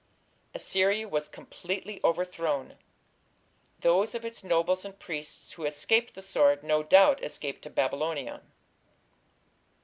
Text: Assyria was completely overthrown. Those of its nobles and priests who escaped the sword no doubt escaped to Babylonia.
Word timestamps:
Assyria 0.55 1.07
was 1.07 1.27
completely 1.29 2.01
overthrown. 2.03 2.75
Those 3.81 4.15
of 4.15 4.25
its 4.25 4.43
nobles 4.43 4.83
and 4.83 4.97
priests 4.97 5.51
who 5.51 5.65
escaped 5.65 6.15
the 6.15 6.23
sword 6.23 6.63
no 6.63 6.81
doubt 6.81 7.23
escaped 7.23 7.61
to 7.65 7.69
Babylonia. 7.69 8.41